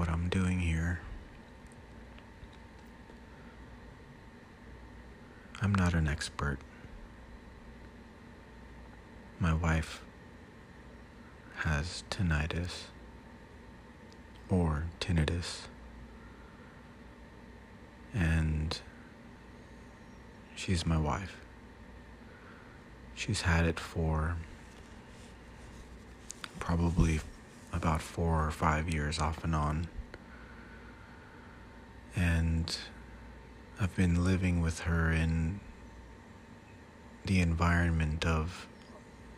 [0.00, 0.98] what I'm doing here.
[5.60, 6.56] I'm not an expert.
[9.38, 10.00] My wife
[11.56, 12.84] has tinnitus
[14.48, 15.66] or tinnitus,
[18.14, 18.80] and
[20.56, 21.36] she's my wife.
[23.14, 24.36] She's had it for
[26.58, 27.20] probably
[27.72, 29.88] about four or five years off and on.
[32.16, 32.76] And
[33.80, 35.60] I've been living with her in
[37.24, 38.66] the environment of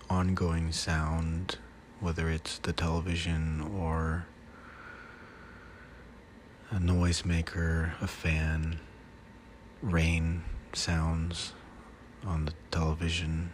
[0.09, 1.59] ongoing sound,
[2.01, 4.27] whether it's the television or
[6.71, 8.81] a noisemaker, a fan,
[9.83, 11.53] rain sounds
[12.25, 13.53] on the television.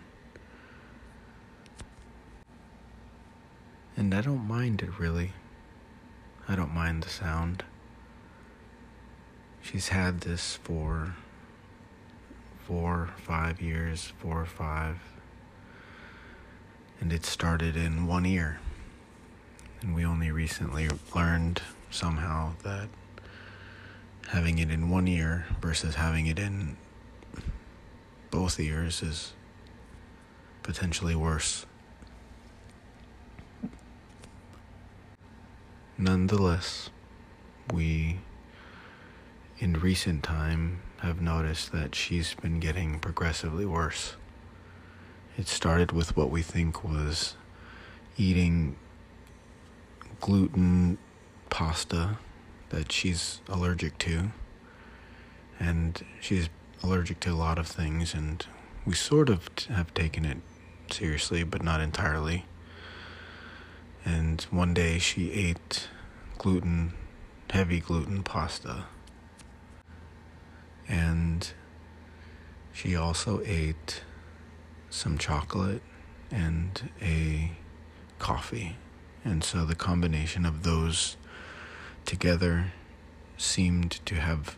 [3.98, 5.32] And I don't mind it really.
[6.46, 7.64] I don't mind the sound.
[9.60, 11.16] She's had this for
[12.64, 15.00] four, five years, four or five.
[17.00, 18.60] And it started in one ear.
[19.80, 21.60] And we only recently learned
[21.90, 22.88] somehow that
[24.28, 26.76] having it in one ear versus having it in
[28.30, 29.32] both ears is
[30.62, 31.66] potentially worse.
[36.00, 36.90] Nonetheless,
[37.74, 38.20] we
[39.58, 44.14] in recent time have noticed that she's been getting progressively worse.
[45.36, 47.34] It started with what we think was
[48.16, 48.76] eating
[50.20, 50.98] gluten
[51.50, 52.18] pasta
[52.68, 54.30] that she's allergic to.
[55.58, 56.48] And she's
[56.80, 58.46] allergic to a lot of things, and
[58.86, 60.38] we sort of have taken it
[60.90, 62.44] seriously, but not entirely.
[64.04, 65.88] And one day she ate
[66.38, 66.94] gluten,
[67.50, 68.84] heavy gluten pasta.
[70.88, 71.50] And
[72.72, 74.02] she also ate
[74.90, 75.82] some chocolate
[76.30, 77.52] and a
[78.18, 78.76] coffee.
[79.24, 81.16] And so the combination of those
[82.04, 82.72] together
[83.36, 84.56] seemed to have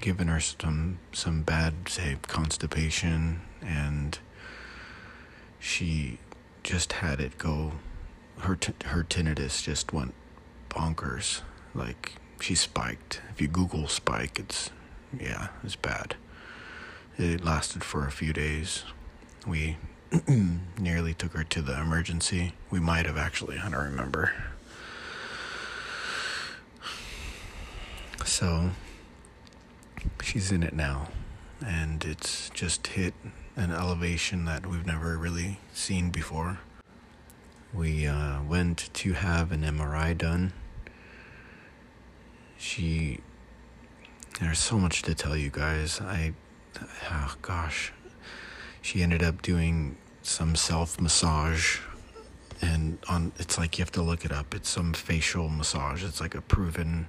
[0.00, 4.18] given her some some bad say constipation and
[5.58, 6.18] she
[6.68, 7.72] just had it go
[8.40, 10.12] her t- her tinnitus just went
[10.68, 11.40] bonkers.
[11.74, 13.22] Like she spiked.
[13.30, 14.68] If you google spike it's
[15.18, 16.16] yeah it's bad.
[17.16, 18.84] It lasted for a few days.
[19.46, 19.78] We
[20.78, 22.52] nearly took her to the emergency.
[22.70, 24.34] We might have actually i don't remember.
[28.26, 28.72] So
[30.22, 31.08] she's in it now,
[31.64, 33.14] and it's just hit
[33.58, 36.60] an elevation that we've never really seen before.
[37.74, 40.52] We uh, went to have an MRI done.
[42.56, 43.18] She,
[44.40, 46.00] there's so much to tell you guys.
[46.00, 46.34] I,
[47.10, 47.92] oh gosh,
[48.80, 51.80] she ended up doing some self massage
[52.60, 56.20] and on it's like you have to look it up it's some facial massage it's
[56.20, 57.08] like a proven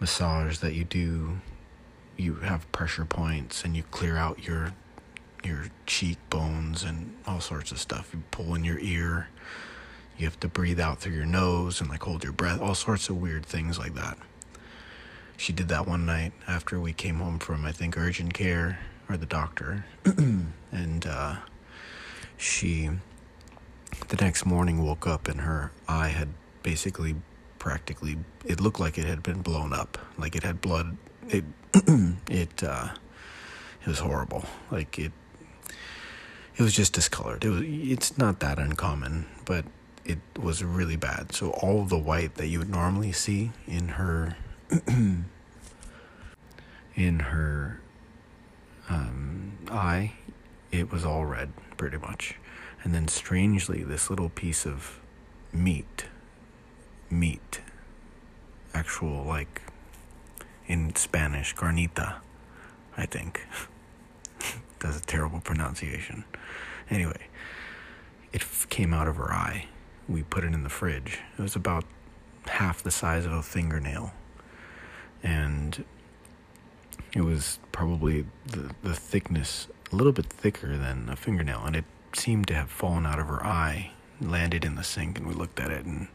[0.00, 1.38] massage that you do
[2.16, 4.74] you have pressure points and you clear out your
[5.46, 8.10] your cheekbones and all sorts of stuff.
[8.12, 9.28] You pull in your ear.
[10.18, 12.60] You have to breathe out through your nose and like hold your breath.
[12.60, 14.18] All sorts of weird things like that.
[15.36, 19.16] She did that one night after we came home from i think urgent care or
[19.16, 19.84] the doctor.
[20.72, 21.36] And uh,
[22.36, 22.90] she
[24.08, 26.28] the next morning woke up and her eye had
[26.62, 27.14] basically
[27.58, 29.96] practically it looked like it had been blown up.
[30.18, 30.96] Like it had blood.
[31.28, 31.44] It
[32.30, 32.88] it uh
[33.82, 34.44] it was horrible.
[34.70, 35.12] Like it
[36.56, 39.64] it was just discolored it was it's not that uncommon but
[40.04, 44.36] it was really bad so all the white that you would normally see in her
[46.94, 47.80] in her
[48.88, 50.12] um, eye
[50.70, 52.36] it was all red pretty much
[52.84, 55.00] and then strangely this little piece of
[55.52, 56.06] meat
[57.10, 57.60] meat.
[58.74, 59.62] Actual, like,
[60.66, 62.16] in Spanish, carnita,
[62.96, 63.46] I think.
[64.80, 66.24] That's a terrible pronunciation.
[66.90, 67.28] Anyway,
[68.32, 69.66] it f- came out of her eye.
[70.08, 71.20] We put it in the fridge.
[71.38, 71.84] It was about
[72.46, 74.12] half the size of a fingernail.
[75.22, 75.84] And
[77.14, 81.62] it was probably the, the thickness, a little bit thicker than a fingernail.
[81.64, 83.90] And it seemed to have fallen out of her eye,
[84.20, 86.08] landed in the sink, and we looked at it and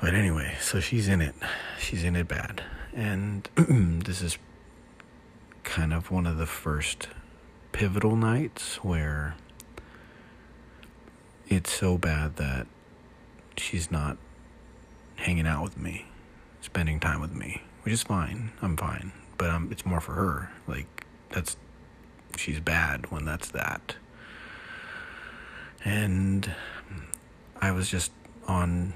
[0.00, 1.34] but anyway, so she's in it.
[1.78, 2.62] She's in it bad.
[2.94, 4.38] And this is
[5.64, 7.08] kind of one of the first
[7.72, 9.34] pivotal nights where
[11.48, 12.66] it's so bad that
[13.56, 14.16] she's not
[15.16, 16.06] hanging out with me,
[16.60, 18.50] spending time with me, which is fine.
[18.62, 20.50] I'm fine, but um, it's more for her.
[20.66, 21.56] Like that's
[22.36, 23.96] she's bad when that's that.
[25.84, 26.52] And
[27.60, 28.12] I was just
[28.46, 28.94] on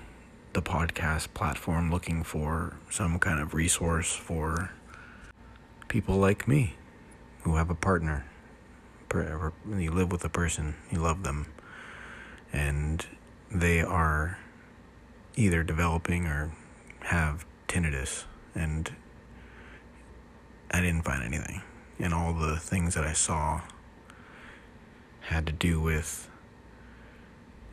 [0.53, 4.71] the podcast platform looking for some kind of resource for
[5.95, 6.75] people like me
[7.43, 8.25] who have a partner.
[9.15, 11.47] You live with a person, you love them,
[12.53, 13.07] and
[13.49, 14.37] they are
[15.37, 16.51] either developing or
[17.03, 18.25] have tinnitus.
[18.57, 18.93] And
[20.69, 21.63] I didn't find anything.
[22.01, 23.61] And all the things that I saw
[25.21, 26.29] had to do with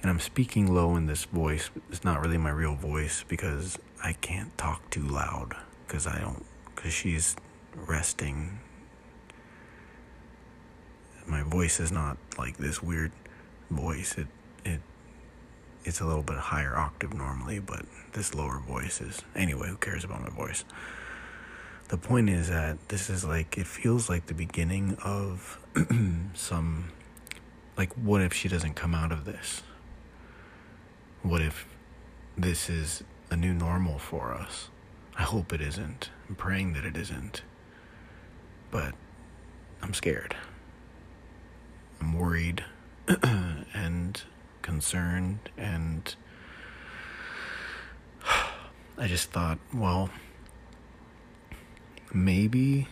[0.04, 1.72] and I'm speaking low in this voice.
[1.90, 5.56] It's not really my real voice because I can't talk too loud
[5.88, 6.46] because I don't,
[6.76, 7.36] because she's
[7.76, 8.60] resting.
[11.26, 13.12] My voice is not like this weird
[13.70, 14.18] voice.
[14.18, 14.28] It,
[14.66, 14.82] it,
[15.84, 20.04] it's a little bit higher octave normally, but this lower voice is, anyway, who cares
[20.04, 20.66] about my voice?
[21.88, 25.60] The point is that this is like, it feels like the beginning of
[26.34, 26.92] some,
[27.78, 29.64] like, what if she doesn't come out of this?
[31.24, 31.68] What if
[32.38, 34.70] this is a new normal for us?
[35.18, 36.10] I hope it isn't.
[36.30, 37.44] I'm praying that it isn't.
[38.72, 38.96] But
[39.82, 40.36] I'm scared.
[42.00, 42.64] I'm worried
[43.74, 44.22] and
[44.62, 46.16] concerned and
[48.98, 50.10] I just thought, well,
[52.14, 52.88] maybe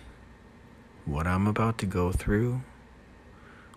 [1.06, 2.62] what I'm about to go through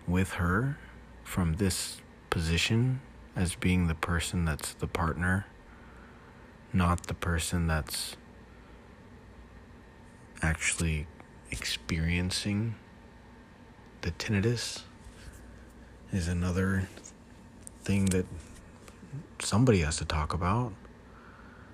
[0.07, 0.77] with her
[1.23, 3.01] from this position
[3.35, 5.45] as being the person that's the partner,
[6.71, 8.15] not the person that's
[10.41, 11.07] actually
[11.53, 12.73] experiencing
[14.01, 14.81] the tinnitus
[16.11, 16.89] is another
[17.83, 18.25] thing that
[19.37, 20.73] somebody has to talk about.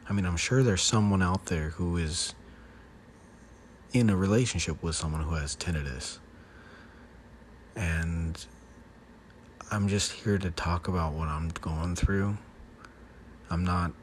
[0.10, 2.36] I mean, I'm sure there's someone out there who is
[3.94, 6.20] in a relationship with someone who has tinnitus.
[7.78, 8.46] And
[9.72, 12.38] I'm just here to talk about what I'm going through.
[13.50, 13.94] I'm not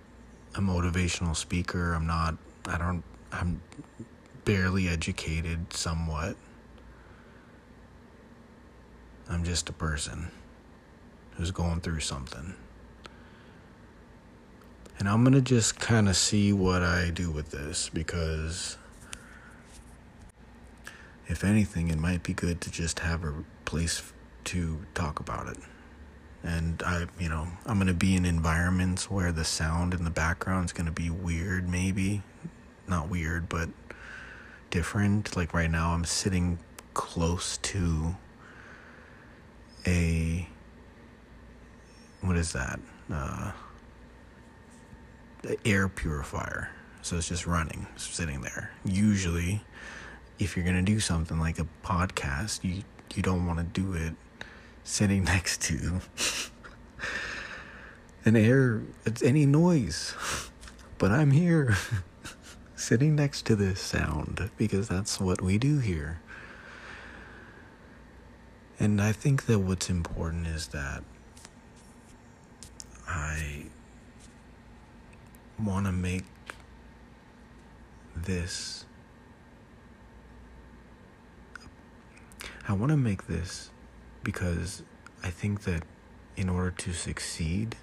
[0.55, 1.93] a motivational speaker.
[1.93, 3.61] I'm not, I don't, I'm
[4.47, 6.37] barely educated somewhat.
[9.29, 10.31] I'm just a person
[11.33, 12.55] who's going through something.
[14.99, 18.79] And I'm going to just kind of see what I do with this because
[21.27, 24.13] if anything, it might be good to just have a place
[24.45, 25.59] to talk about it.
[26.45, 30.11] And I, you know, I'm going to be in environments where the sound in the
[30.11, 32.23] background is going to be weird, maybe.
[32.87, 33.69] Not weird, but
[34.77, 35.35] different.
[35.35, 36.59] Like right now, I'm sitting
[36.93, 38.15] close to
[39.87, 40.47] a.
[42.21, 42.79] What is that?
[43.11, 43.53] Uh,
[45.65, 46.71] air purifier.
[47.01, 48.73] So it's just running, sitting there.
[48.85, 49.63] Usually,
[50.39, 52.83] if you're to do something like a podcast, you,
[53.15, 54.15] you don't want to do it
[54.85, 56.01] sitting next to
[58.27, 60.15] an air, it's any noise.
[60.99, 61.77] But I'm here
[62.77, 66.21] sitting next to this sound because that's what we do here.
[68.79, 71.03] And I think that what's important is that
[73.09, 73.65] I
[75.59, 76.25] want to make
[78.15, 78.85] this.
[82.69, 83.71] I want to make this
[84.23, 84.83] because
[85.23, 85.85] I think that
[86.37, 87.77] in order to succeed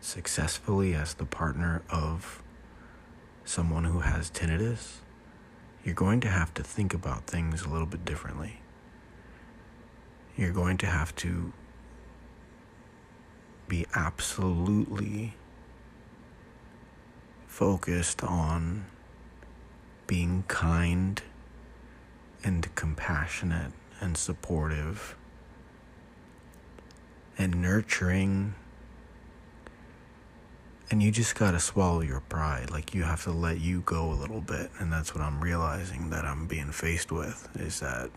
[0.00, 2.42] successfully as the partner of
[3.48, 4.98] someone who has tinnitus,
[5.82, 8.60] you're going to have to think about things a little bit differently.
[10.36, 11.54] You're going to have to
[13.66, 15.34] be absolutely
[17.46, 18.84] focused on
[20.06, 21.22] being kind
[22.44, 25.16] and compassionate and supportive
[27.38, 28.54] and nurturing.
[30.90, 32.70] And you just gotta swallow your pride.
[32.70, 34.70] Like you have to let you go a little bit.
[34.78, 38.10] And that's what I'm realizing that I'm being faced with is that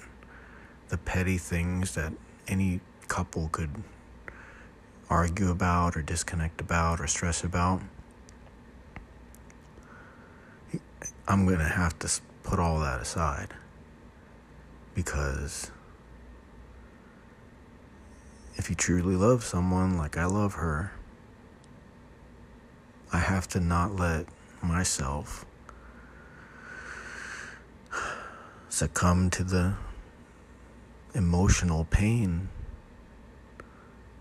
[0.87, 2.13] the petty things that
[2.47, 3.83] any couple could
[5.09, 7.81] argue about or disconnect about or stress about.
[11.27, 12.09] I'm gonna have to
[12.43, 13.53] put all that aside
[14.95, 15.71] because
[18.55, 20.91] if you truly love someone like I love her,
[23.13, 24.25] I have to not let
[24.61, 25.45] myself
[28.69, 29.73] succumb to the
[31.13, 32.49] emotional pain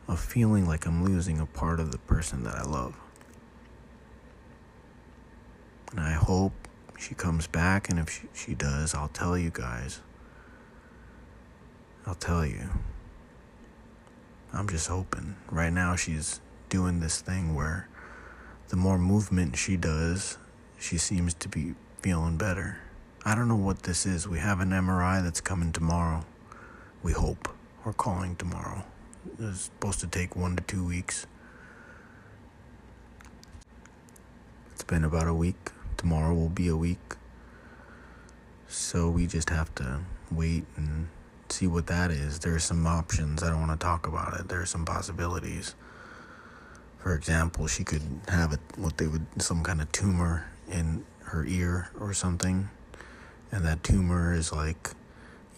[0.09, 2.97] of feeling like I'm losing a part of the person that I love.
[5.93, 6.53] And I hope
[6.99, 10.01] she comes back, and if she, she does, I'll tell you guys.
[12.07, 12.69] I'll tell you.
[14.53, 15.37] I'm just hoping.
[15.49, 17.89] Right now, she's doing this thing where
[18.71, 20.39] the more movement she does,
[20.79, 22.79] she seems to be feeling better.
[23.25, 24.29] I don't know what this is.
[24.29, 26.25] We have an MRI that's coming tomorrow.
[27.03, 27.49] We hope.
[27.85, 28.85] We're calling tomorrow.
[29.41, 31.27] It's supposed to take one to two weeks.
[34.73, 35.73] It's been about a week.
[35.97, 37.17] Tomorrow will be a week.
[38.69, 41.09] So we just have to wait and
[41.49, 42.39] see what that is.
[42.39, 43.43] There's some options.
[43.43, 44.49] I don't want to talk about it.
[44.49, 45.75] There are some possibilities.
[47.01, 51.45] For example, she could have a, what they would some kind of tumor in her
[51.47, 52.69] ear or something,
[53.51, 54.91] and that tumor is like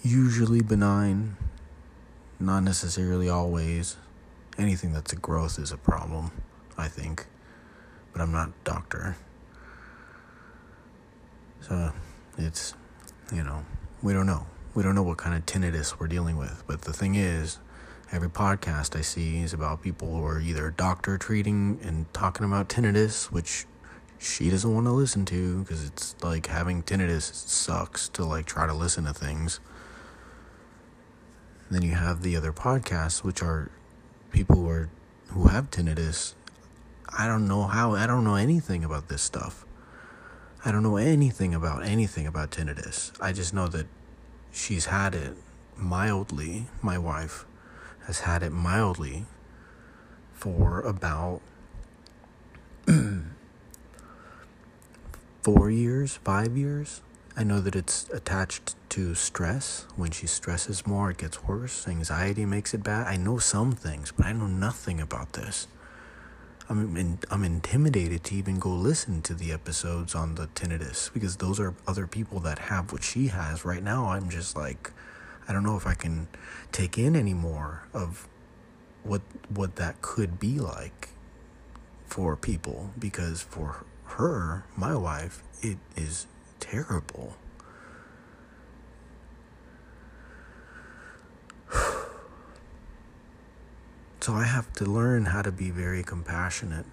[0.02, 1.36] usually benign,
[2.38, 3.96] not necessarily always.
[4.58, 6.30] Anything that's a growth is a problem,
[6.76, 7.26] I think,
[8.12, 9.16] but I'm not a doctor.
[11.62, 11.92] So
[12.36, 12.74] it's,
[13.32, 13.64] you know,
[14.02, 14.46] we don't know.
[14.74, 16.62] We don't know what kind of tinnitus we're dealing with.
[16.66, 17.58] But the thing is,
[18.12, 22.44] every podcast I see is about people who are either a doctor treating and talking
[22.44, 23.64] about tinnitus, which
[24.18, 28.66] she doesn't want to listen to because it's like having tinnitus sucks to like try
[28.66, 29.60] to listen to things.
[31.66, 33.70] And then you have the other podcasts, which are
[34.30, 34.90] people who are
[35.28, 36.34] who have tinnitus.
[37.08, 37.94] I don't know how.
[37.94, 39.64] I don't know anything about this stuff.
[40.64, 43.12] I don't know anything about anything about tinnitus.
[43.20, 43.86] I just know that
[44.52, 45.34] she's had it
[45.76, 46.66] mildly.
[46.82, 47.46] My wife
[48.06, 49.26] has had it mildly
[50.32, 51.40] for about
[55.42, 57.00] four years, five years.
[57.36, 59.86] I know that it's attached to stress.
[59.96, 61.88] When she stresses more, it gets worse.
[61.88, 63.06] Anxiety makes it bad.
[63.06, 65.66] I know some things, but I know nothing about this.
[66.68, 71.36] I'm in, I'm intimidated to even go listen to the episodes on the tinnitus because
[71.36, 74.06] those are other people that have what she has right now.
[74.08, 74.90] I'm just like,
[75.48, 76.28] I don't know if I can
[76.70, 78.28] take in any more of
[79.02, 81.08] what what that could be like
[82.06, 86.26] for people because for her, my wife, it is
[86.60, 87.36] terrible.
[94.20, 96.86] So I have to learn how to be very compassionate.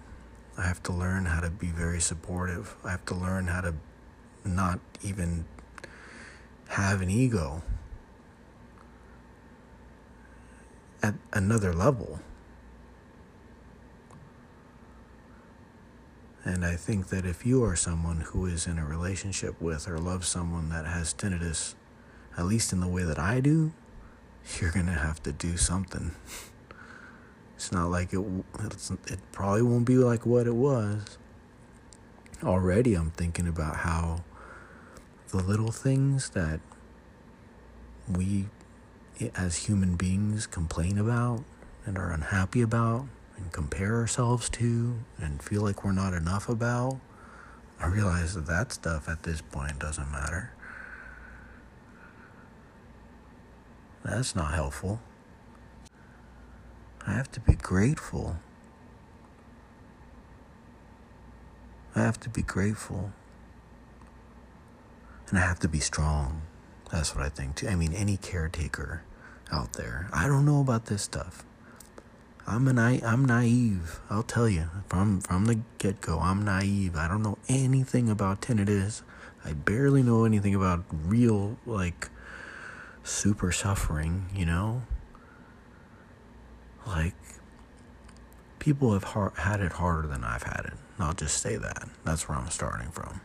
[0.58, 2.74] I have to learn how to be very supportive.
[2.84, 3.74] I have to learn how to
[4.44, 5.44] not even
[6.70, 7.62] have an ego
[11.02, 12.20] at another level.
[16.44, 19.98] And I think that if you are someone who is in a relationship with or
[19.98, 21.74] loves someone that has tinnitus,
[22.36, 23.72] at least in the way that I do,
[24.58, 26.12] you're going to have to do something.
[27.56, 28.24] It's not like it.
[29.06, 31.18] it probably won't be like what it was.
[32.42, 34.24] Already, I'm thinking about how
[35.28, 36.60] the little things that
[38.08, 38.46] we,
[39.34, 41.44] as human beings, complain about
[41.86, 46.98] and are unhappy about and compare ourselves to and feel like we're not enough about.
[47.78, 50.52] I realize that that stuff at this point doesn't matter.
[54.04, 55.00] That's not helpful.
[57.06, 58.36] I have to be grateful.
[61.94, 63.12] I have to be grateful.
[65.28, 66.42] And I have to be strong.
[66.90, 67.68] That's what I think too.
[67.68, 69.02] I mean, any caretaker
[69.52, 70.08] out there.
[70.12, 71.44] I don't know about this stuff.
[72.46, 74.00] I'm a na- I'm naive.
[74.08, 76.18] I'll tell you from from the get go.
[76.18, 76.96] I'm naive.
[76.96, 79.02] I don't know anything about tinnitus.
[79.44, 82.08] I barely know anything about real like
[83.02, 84.26] super suffering.
[84.34, 84.82] You know,
[86.86, 87.14] like,
[88.58, 90.74] people have hard, had it harder than I've had it.
[90.98, 91.88] I'll just say that.
[92.04, 93.20] That's where I'm starting from.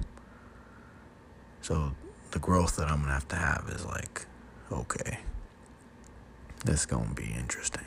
[1.62, 1.94] So,
[2.32, 4.26] the growth that I'm to have to have is like,
[4.72, 5.20] okay,
[6.66, 7.86] this is going to be interesting.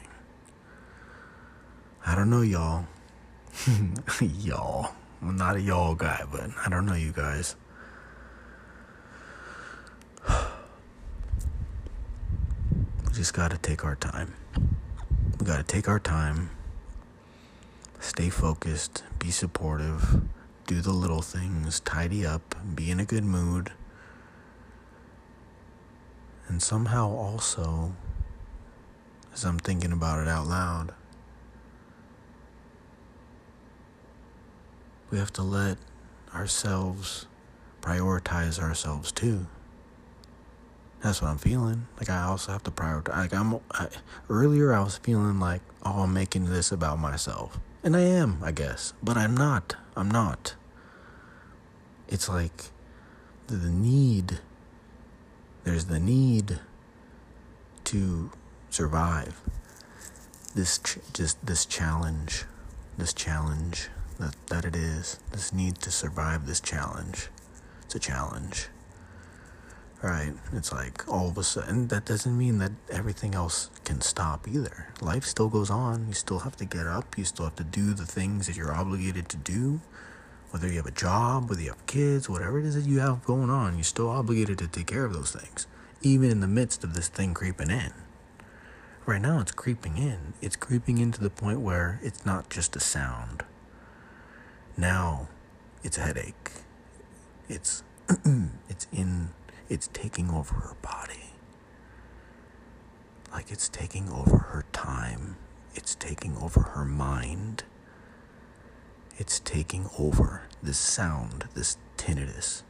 [2.06, 2.86] I don't know, y'all.
[4.20, 4.92] y'all.
[5.20, 7.56] I'm not a y'all guy, but I don't know you guys.
[10.28, 10.34] we
[13.12, 14.34] just got to take our time.
[15.40, 16.50] We got to take our time,
[17.98, 20.22] stay focused, be supportive,
[20.66, 23.72] do the little things, tidy up, be in a good mood.
[26.46, 27.92] And somehow also,
[29.38, 30.92] as I'm thinking about it out loud,
[35.10, 35.78] we have to let
[36.34, 37.26] ourselves
[37.80, 39.46] prioritize ourselves too.
[41.02, 41.86] That's what I'm feeling.
[41.98, 43.16] Like I also have to prioritize.
[43.16, 43.88] Like I'm I,
[44.28, 48.50] earlier, I was feeling like, oh, I'm making this about myself, and I am, I
[48.50, 49.76] guess, but I'm not.
[49.96, 50.54] I'm not.
[52.08, 52.66] it's like
[53.46, 54.40] the, the need,
[55.64, 56.58] there's the need
[57.84, 58.30] to
[58.70, 59.40] survive.
[60.54, 62.44] This ch- just this challenge
[62.96, 67.28] this challenge that, that it is this need to survive this challenge
[67.88, 68.68] it's a challenge.
[70.02, 70.34] Right?
[70.52, 74.88] It's like all of a sudden that doesn't mean that everything else can stop either.
[75.00, 76.06] Life still goes on.
[76.06, 77.16] You still have to get up.
[77.16, 79.80] You still have to do the things that you're obligated to do.
[80.50, 83.24] Whether you have a job whether you have kids whatever it is that you have
[83.24, 85.66] going on you're still obligated to take care of those things
[86.00, 87.92] even in the midst of this thing creeping in
[89.08, 90.34] right now it's creeping in.
[90.42, 93.42] It's creeping into the point where it's not just a sound.
[94.76, 95.28] Now
[95.82, 96.50] it's a headache.
[97.48, 97.82] It's
[98.68, 99.30] it's in
[99.70, 101.30] it's taking over her body.
[103.32, 105.36] Like it's taking over her time.
[105.74, 107.64] It's taking over her mind.
[109.16, 112.62] It's taking over this sound this tinnitus.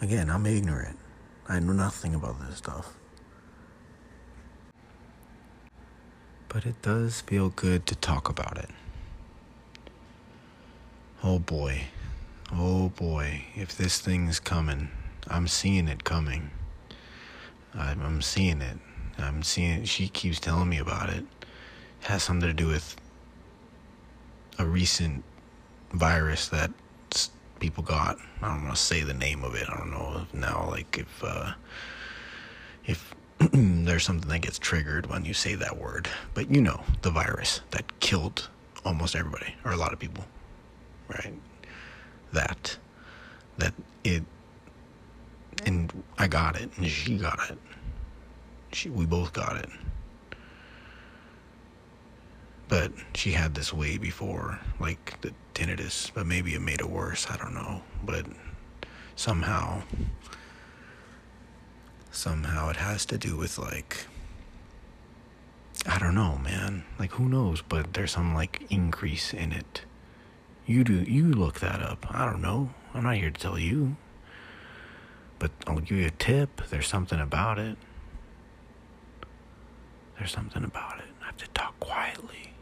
[0.00, 1.00] Again i'm ignorant.
[1.48, 2.94] I know nothing about this stuff
[6.54, 8.70] but it does feel good to talk about it
[11.22, 11.82] oh boy
[12.50, 14.88] oh boy if this thing's coming
[15.28, 16.50] I'm seeing it coming.
[17.74, 18.78] I'm, seeing it.
[19.18, 19.88] I'm seeing it.
[19.88, 21.24] She keeps telling me about it.
[21.40, 22.96] It has something to do with
[24.58, 25.24] a recent
[25.92, 26.70] virus that
[27.58, 28.18] people got.
[28.42, 29.68] I don't want to say the name of it.
[29.68, 31.52] I don't know now, like if uh,
[32.84, 33.14] if
[33.52, 37.60] there's something that gets triggered when you say that word, but you know the virus
[37.70, 38.48] that killed
[38.84, 40.24] almost everybody or a lot of people,
[41.08, 41.34] right?
[42.32, 42.76] That
[43.58, 44.24] that it
[45.64, 47.58] and I got it, and she got it.
[48.72, 49.68] She, we both got it.
[52.68, 57.26] But she had this way before, like the tinnitus, but maybe it made it worse.
[57.30, 57.82] I don't know.
[58.04, 58.26] But
[59.16, 59.82] somehow,
[62.14, 64.06] somehow it has to do with like,
[65.86, 66.84] I don't know, man.
[66.98, 67.62] Like, who knows?
[67.62, 69.82] But there's some like increase in it.
[70.66, 72.06] You do, you look that up.
[72.10, 72.70] I don't know.
[72.94, 73.96] I'm not here to tell you.
[75.38, 76.62] But I'll give you a tip.
[76.70, 77.76] There's something about it.
[80.18, 81.04] There's something about it.
[81.22, 82.54] I have to talk quietly.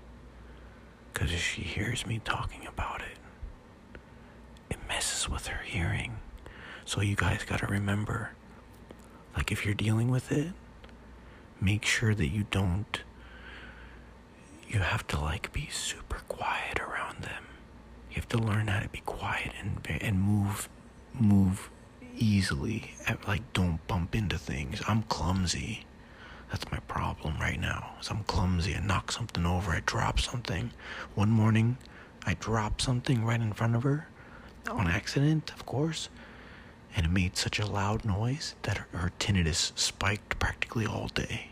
[1.13, 3.19] Because if she hears me talking about it,
[4.71, 6.17] it messes with her hearing.
[6.85, 8.31] So you guys got to remember
[9.37, 10.53] like, if you're dealing with it,
[11.61, 13.03] make sure that you don't.
[14.69, 17.45] You have to, like, be super quiet around them.
[18.11, 20.69] You have to learn how to be quiet and, and move,
[21.15, 21.71] move
[22.17, 22.95] easily.
[23.27, 24.83] Like, don't bump into things.
[24.87, 25.87] I'm clumsy.
[26.51, 27.95] That's my problem right now.
[28.01, 28.75] Is I'm clumsy.
[28.75, 29.73] I knock something over.
[29.73, 30.71] I drop something.
[31.15, 31.79] One morning,
[32.27, 34.07] I dropped something right in front of her,
[34.71, 36.09] on accident, of course,
[36.95, 41.49] and it made such a loud noise that her, her tinnitus spiked practically all day.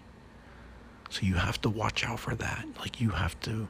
[1.08, 2.66] So you have to watch out for that.
[2.78, 3.68] Like you have to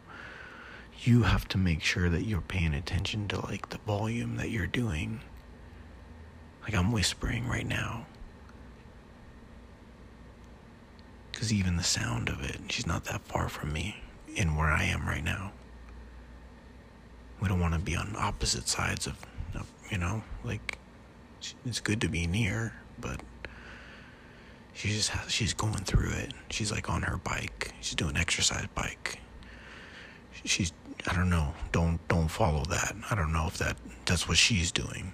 [1.03, 4.67] you have to make sure that you're paying attention to like the volume that you're
[4.67, 5.21] doing
[6.63, 8.07] like I'm whispering right now.
[11.33, 13.97] Because even the sound of it, she's not that far from me
[14.37, 15.53] in where I am right now.
[17.41, 19.17] We don't want to be on opposite sides of,
[19.91, 20.79] you know, like
[21.65, 23.21] it's good to be near, but
[24.73, 26.33] she just has, she's going through it.
[26.51, 27.73] She's like on her bike.
[27.81, 29.21] She's doing exercise bike.
[30.45, 30.73] She's
[31.07, 31.55] I don't know.
[31.73, 32.95] Don't don't follow that.
[33.11, 33.77] I don't know if that
[34.07, 35.13] that's what she's doing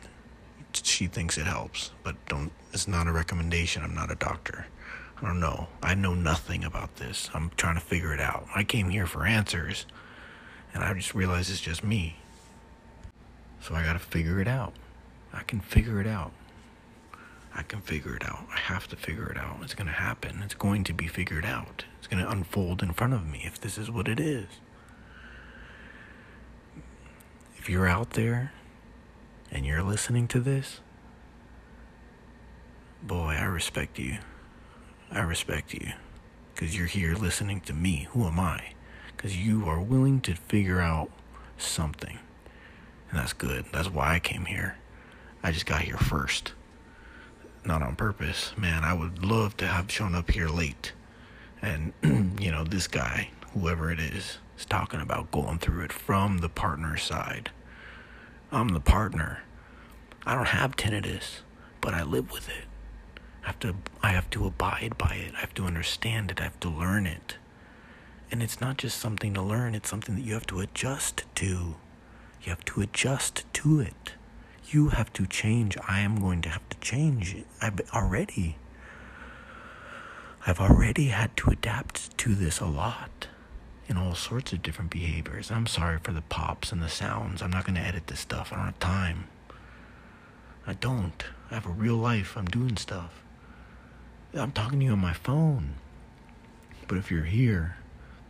[0.84, 2.52] she thinks it helps, but don't.
[2.72, 3.82] It's not a recommendation.
[3.82, 4.66] I'm not a doctor.
[5.16, 5.68] I don't know.
[5.82, 7.30] I know nothing about this.
[7.32, 8.46] I'm trying to figure it out.
[8.54, 9.86] I came here for answers,
[10.74, 12.16] and I just realized it's just me.
[13.60, 14.74] So I got to figure it out.
[15.36, 16.32] I can figure it out.
[17.54, 18.46] I can figure it out.
[18.52, 19.58] I have to figure it out.
[19.62, 20.40] It's going to happen.
[20.42, 21.84] It's going to be figured out.
[21.98, 24.46] It's going to unfold in front of me if this is what it is.
[27.56, 28.52] If you're out there
[29.50, 30.80] and you're listening to this,
[33.02, 34.18] boy, I respect you.
[35.10, 35.92] I respect you.
[36.54, 38.08] Because you're here listening to me.
[38.12, 38.72] Who am I?
[39.14, 41.10] Because you are willing to figure out
[41.58, 42.18] something.
[43.10, 43.66] And that's good.
[43.72, 44.76] That's why I came here.
[45.42, 46.52] I just got here first.
[47.64, 48.52] Not on purpose.
[48.56, 50.92] Man, I would love to have shown up here late.
[51.62, 51.92] And,
[52.40, 56.48] you know, this guy, whoever it is, is talking about going through it from the
[56.48, 57.50] partner side.
[58.52, 59.40] I'm the partner.
[60.24, 61.40] I don't have tinnitus,
[61.80, 62.64] but I live with it.
[63.42, 65.34] I have to I have to abide by it.
[65.36, 66.40] I have to understand it.
[66.40, 67.36] I have to learn it.
[68.30, 71.76] And it's not just something to learn, it's something that you have to adjust to.
[72.42, 74.14] You have to adjust to it.
[74.68, 75.76] You have to change.
[75.88, 77.36] I am going to have to change.
[77.60, 78.56] I've already.
[80.46, 83.28] I've already had to adapt to this a lot
[83.88, 85.50] in all sorts of different behaviors.
[85.50, 87.42] I'm sorry for the pops and the sounds.
[87.42, 88.52] I'm not going to edit this stuff.
[88.52, 89.28] I don't have time.
[90.66, 91.24] I don't.
[91.50, 92.36] I have a real life.
[92.36, 93.22] I'm doing stuff.
[94.34, 95.74] I'm talking to you on my phone.
[96.88, 97.76] But if you're here,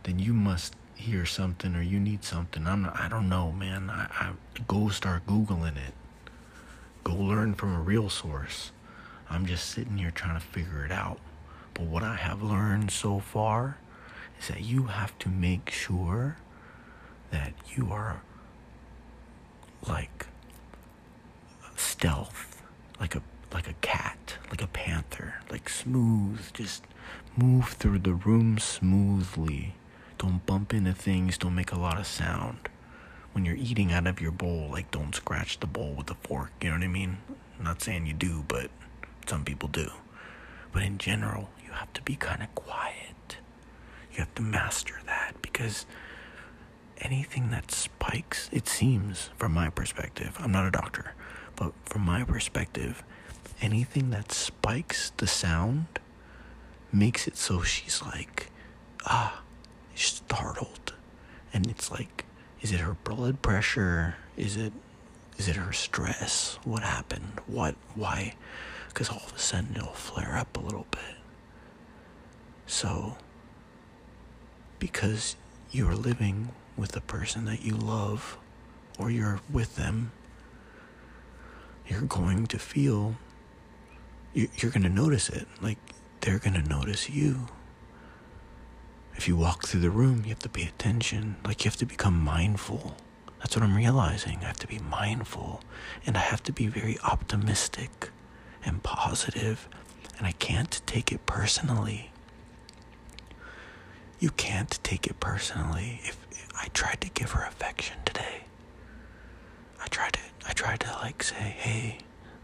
[0.03, 2.67] then you must hear something or you need something.
[2.67, 3.89] I'm not, I don't know, man.
[3.89, 4.31] I, I
[4.67, 5.93] go start googling it.
[7.07, 8.71] Go learn from a real source.
[9.29, 11.21] I'm just sitting here trying to figure it out.
[11.73, 13.77] But what I have learned so far
[14.41, 16.35] is that you have to make sure
[17.31, 18.23] that you are
[19.87, 20.27] like
[21.77, 22.61] stealth,
[22.99, 23.21] like a
[23.53, 26.83] like a cat, like a panther, like smooth, just
[27.37, 29.75] move through the room smoothly.
[30.17, 32.67] Don't bump into things, don't make a lot of sound.
[33.37, 36.49] When you're eating out of your bowl, like don't scratch the bowl with a fork,
[36.59, 37.19] you know what I mean?
[37.59, 38.71] I'm not saying you do, but
[39.27, 39.91] some people do.
[40.71, 43.37] But in general, you have to be kind of quiet.
[44.11, 45.85] You have to master that because
[46.97, 51.13] anything that spikes, it seems, from my perspective, I'm not a doctor,
[51.55, 53.03] but from my perspective,
[53.61, 55.99] anything that spikes the sound
[56.91, 58.49] makes it so she's like,
[59.05, 59.43] ah,
[59.93, 60.95] startled.
[61.53, 62.25] And it's like,
[62.61, 64.15] is it her blood pressure?
[64.35, 64.73] Is it
[65.37, 66.57] is it her stress?
[66.63, 67.39] What happened?
[67.47, 68.35] What why?
[68.89, 71.01] Because all of a sudden it'll flare up a little bit.
[72.65, 73.17] So
[74.79, 75.35] because
[75.71, 78.37] you're living with the person that you love
[78.99, 80.11] or you're with them,
[81.87, 83.15] you're going to feel
[84.33, 85.47] you're going to notice it.
[85.61, 85.77] Like
[86.21, 87.47] they're going to notice you.
[89.17, 91.37] If you walk through the room, you have to pay attention.
[91.43, 92.95] Like you have to become mindful.
[93.39, 94.39] That's what I'm realizing.
[94.41, 95.61] I have to be mindful
[96.05, 98.09] and I have to be very optimistic
[98.63, 99.67] and positive,
[100.17, 102.11] and I can't take it personally.
[104.19, 106.01] You can't take it personally.
[106.03, 106.17] If,
[106.59, 108.45] I tried to give her affection today,
[109.79, 111.99] I tried to I tried to like say, "Hey,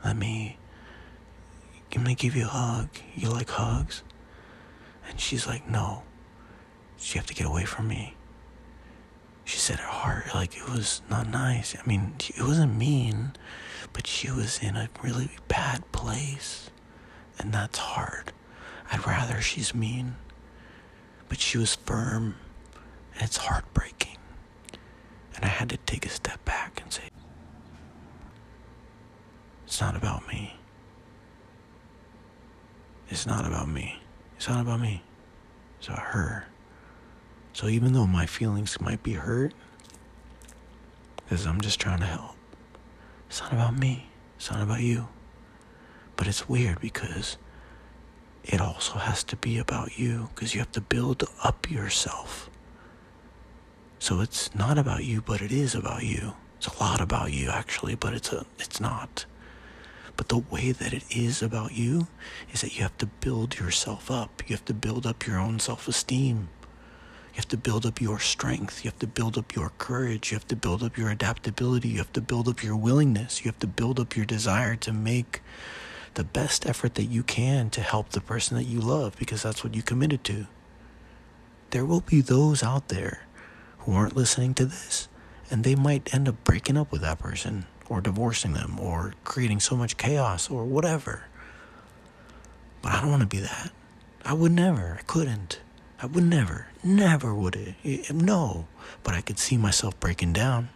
[0.05, 0.57] let me
[1.95, 2.89] let me give you a hug.
[3.15, 4.03] You like hugs?"
[5.09, 6.03] And she's like, "No."
[7.11, 8.15] You have to get away from me.
[9.45, 11.75] She said it heart, like it was not nice.
[11.75, 13.33] I mean, it wasn't mean,
[13.91, 16.69] but she was in a really bad place.
[17.37, 18.31] And that's hard.
[18.91, 20.15] I'd rather she's mean,
[21.27, 22.35] but she was firm,
[23.13, 24.17] and it's heartbreaking.
[25.35, 27.09] And I had to take a step back and say,
[29.65, 30.55] It's not about me.
[33.09, 33.99] It's not about me.
[34.37, 35.03] It's not about me.
[35.79, 36.45] It's about her.
[37.53, 39.53] So even though my feelings might be hurt,
[41.15, 42.35] because I'm just trying to help,
[43.27, 44.09] it's not about me.
[44.37, 45.07] It's not about you.
[46.15, 47.37] But it's weird because
[48.43, 52.49] it also has to be about you because you have to build up yourself.
[53.99, 56.33] So it's not about you, but it is about you.
[56.57, 59.25] It's a lot about you actually, but it's a it's not.
[60.15, 62.07] But the way that it is about you
[62.51, 64.43] is that you have to build yourself up.
[64.47, 66.49] You have to build up your own self-esteem.
[67.33, 68.85] You have to build up your strength.
[68.85, 70.31] You have to build up your courage.
[70.31, 71.89] You have to build up your adaptability.
[71.89, 73.43] You have to build up your willingness.
[73.43, 75.41] You have to build up your desire to make
[76.13, 79.63] the best effort that you can to help the person that you love because that's
[79.63, 80.45] what you committed to.
[81.71, 83.23] There will be those out there
[83.79, 85.07] who aren't listening to this
[85.49, 89.59] and they might end up breaking up with that person or divorcing them or creating
[89.59, 91.23] so much chaos or whatever.
[92.83, 93.71] But I don't want to be that.
[94.23, 94.97] I would never.
[94.99, 95.59] I couldn't.
[96.03, 98.13] I would never, never would it.
[98.13, 98.67] No.
[99.03, 100.67] But I could see myself breaking down.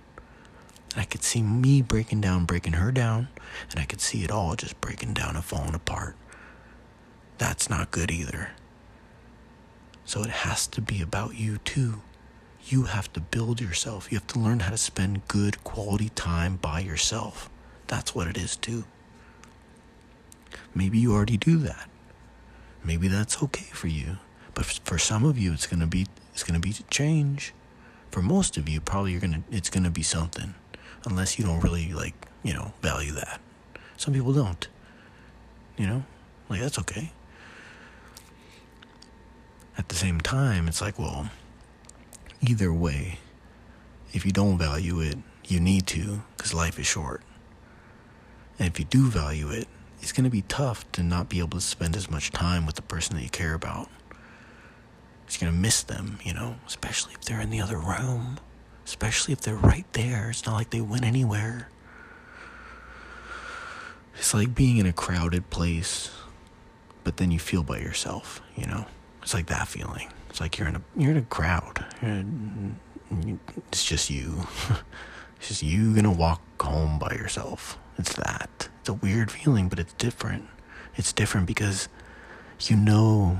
[0.95, 3.27] I could see me breaking down, breaking her down,
[3.69, 6.15] and I could see it all just breaking down and falling apart.
[7.39, 8.51] That's not good either.
[10.05, 12.01] So it has to be about you too.
[12.63, 14.09] You have to build yourself.
[14.09, 17.49] You have to learn how to spend good quality time by yourself.
[17.87, 18.85] That's what it is too.
[20.73, 21.89] Maybe you already do that.
[22.81, 24.19] Maybe that's okay for you.
[24.57, 27.53] But for some of you, it's gonna be it's gonna be change.
[28.09, 30.55] For most of you, probably you're gonna it's gonna be something,
[31.05, 33.39] unless you don't really like you know value that.
[33.97, 34.67] Some people don't.
[35.77, 36.03] You know,
[36.49, 37.11] like that's okay.
[39.77, 41.29] At the same time, it's like well,
[42.41, 43.19] either way,
[44.11, 47.21] if you don't value it, you need to because life is short.
[48.57, 49.67] And if you do value it,
[50.01, 52.75] it's going to be tough to not be able to spend as much time with
[52.75, 53.87] the person that you care about.
[55.27, 58.39] He's gonna miss them, you know, especially if they're in the other room,
[58.85, 60.29] especially if they're right there.
[60.29, 61.69] It's not like they went anywhere.
[64.17, 66.09] It's like being in a crowded place,
[67.03, 68.85] but then you feel by yourself, you know?
[69.21, 70.07] It's like that feeling.
[70.29, 71.85] It's like you're in a you're in a crowd.
[73.71, 74.47] It's just you.
[75.37, 77.77] it's just you gonna walk home by yourself.
[77.97, 78.69] It's that.
[78.79, 80.47] It's a weird feeling, but it's different.
[80.95, 81.89] It's different because
[82.61, 83.37] you know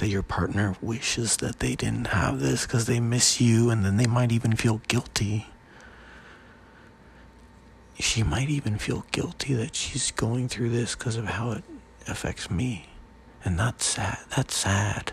[0.00, 3.98] that your partner wishes that they didn't have this because they miss you, and then
[3.98, 5.46] they might even feel guilty.
[7.98, 11.64] She might even feel guilty that she's going through this because of how it
[12.08, 12.86] affects me.
[13.44, 14.18] And that's sad.
[14.34, 15.12] That's sad.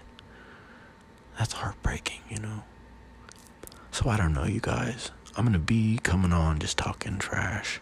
[1.38, 2.64] That's heartbreaking, you know?
[3.92, 5.12] So I don't know, you guys.
[5.36, 7.82] I'm going to be coming on just talking trash.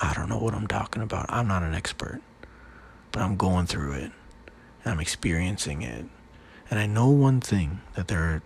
[0.00, 1.26] I don't know what I'm talking about.
[1.28, 2.22] I'm not an expert,
[3.12, 4.12] but I'm going through it
[4.84, 6.06] and I'm experiencing it.
[6.70, 8.42] And I know one thing that there are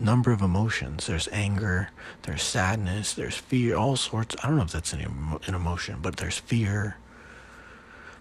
[0.00, 1.06] a number of emotions.
[1.06, 1.90] There's anger,
[2.22, 4.34] there's sadness, there's fear, all sorts.
[4.42, 6.96] I don't know if that's an, an emotion, but there's fear.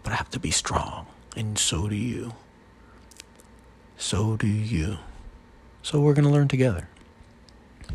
[0.03, 2.33] But I have to be strong, and so do you.
[3.97, 4.97] So do you.
[5.81, 6.87] So we're going to learn together.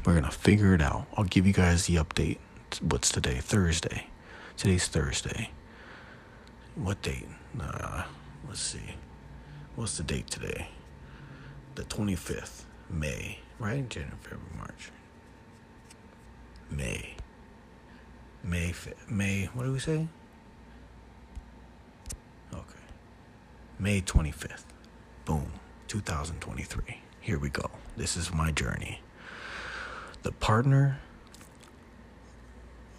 [0.04, 1.06] We're going to figure it out.
[1.16, 2.38] I'll give you guys the update.
[2.82, 3.38] What's today?
[3.40, 4.08] Thursday.
[4.56, 5.50] Today's Thursday.
[6.74, 7.28] What date?
[7.58, 8.02] Uh,
[8.48, 8.96] let's see.
[9.76, 10.68] What's the date today?
[11.74, 13.88] The 25th, May, right?
[13.88, 14.90] January, February, March.
[16.70, 17.14] May.
[18.42, 18.74] May,
[19.08, 20.06] May, what do we say?
[22.52, 22.84] Okay.
[23.78, 24.64] May 25th.
[25.24, 25.50] Boom.
[25.88, 27.00] 2023.
[27.20, 27.70] Here we go.
[27.96, 29.00] This is my journey.
[30.22, 31.00] The partner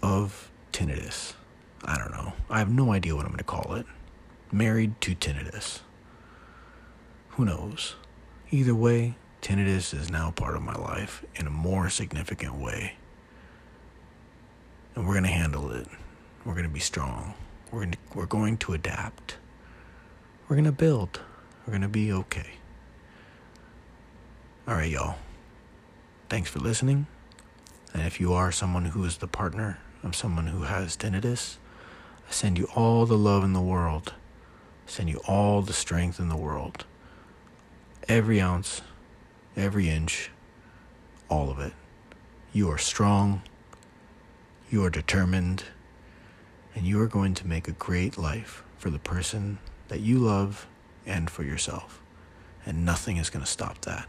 [0.02, 1.34] of tinnitus.
[1.84, 2.34] I don't know.
[2.50, 3.86] I have no idea what I'm going to call it.
[4.52, 5.80] Married to tinnitus.
[7.32, 7.96] Who knows?
[8.56, 12.94] Either way, tinnitus is now part of my life in a more significant way.
[14.96, 15.86] And we're going to handle it.
[16.46, 17.34] We're going to be strong.
[17.70, 19.36] We're going to, we're going to adapt.
[20.48, 21.20] We're going to build.
[21.68, 22.52] We're going to be okay.
[24.70, 25.18] All right, y'all.
[26.30, 27.08] Thanks for listening.
[27.94, 31.58] And if you are someone who is the partner of someone who has tinnitus,
[32.26, 34.14] I send you all the love in the world.
[34.88, 36.86] I send you all the strength in the world
[38.08, 38.82] every ounce,
[39.56, 40.32] every inch,
[41.30, 41.74] all of it.
[42.54, 43.42] You are strong,
[44.70, 45.64] you are determined,
[46.76, 50.68] and you are going to make a great life for the person that you love
[51.06, 52.02] and for yourself.
[52.66, 54.08] And nothing is going to stop that.